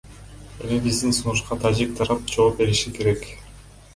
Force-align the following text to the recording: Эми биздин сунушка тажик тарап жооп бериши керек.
Эми 0.67 0.79
биздин 0.85 1.11
сунушка 1.17 1.59
тажик 1.67 1.93
тарап 2.01 2.25
жооп 2.37 2.57
бериши 2.63 2.97
керек. 2.99 3.29